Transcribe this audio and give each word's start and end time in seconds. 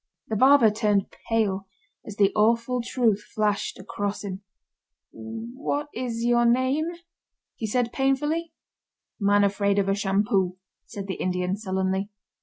The 0.29 0.35
barber 0.35 0.71
turned 0.71 1.11
pale 1.29 1.67
as 2.03 2.15
the 2.15 2.31
awful 2.35 2.81
truth 2.81 3.21
flashed 3.35 3.77
across 3.77 4.23
him. 4.23 4.41
"What 5.13 5.89
is 5.93 6.25
your 6.25 6.43
name?" 6.43 6.87
he 7.55 7.67
said 7.67 7.93
painfully. 7.93 8.51
"Man 9.19 9.43
Afraid 9.43 9.77
Of 9.77 9.87
A 9.87 9.93
Shampoo," 9.93 10.57
said 10.87 11.05
the 11.05 11.21
Indian, 11.21 11.55
sullenly. 11.55 12.09